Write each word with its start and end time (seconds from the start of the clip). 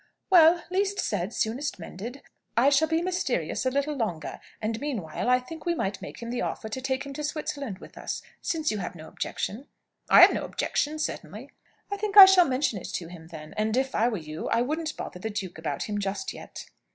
"Well, 0.31 0.63
least 0.71 0.99
said, 0.99 1.31
soonest 1.31 1.77
mended. 1.77 2.23
I 2.57 2.71
shall 2.71 2.87
be 2.87 3.03
mysterious 3.03 3.67
a 3.67 3.69
little 3.69 3.93
longer. 3.95 4.39
And, 4.59 4.81
meanwhile, 4.81 5.29
I 5.29 5.37
think 5.39 5.63
we 5.63 5.75
might 5.75 6.01
make 6.01 6.23
him 6.23 6.31
the 6.31 6.41
offer 6.41 6.69
to 6.69 6.81
take 6.81 7.05
him 7.05 7.13
to 7.13 7.23
Switzerland 7.23 7.77
with 7.77 7.99
us, 7.99 8.23
since 8.41 8.71
you 8.71 8.79
have 8.79 8.95
no 8.95 9.07
objection." 9.07 9.67
"I 10.09 10.21
have 10.21 10.33
no 10.33 10.43
objection, 10.43 10.97
certainly." 10.97 11.51
"I 11.91 11.97
think 11.97 12.17
I 12.17 12.25
shall 12.25 12.47
mention 12.49 12.79
it 12.79 12.89
to 12.95 13.09
him, 13.09 13.27
then. 13.27 13.53
And, 13.57 13.77
if 13.77 13.93
I 13.93 14.07
were 14.07 14.17
you, 14.17 14.49
I 14.49 14.63
wouldn't 14.63 14.97
bother 14.97 15.19
the 15.19 15.29
duke 15.29 15.59
about 15.59 15.83
him 15.83 15.99
just 15.99 16.33
yet." 16.33 16.65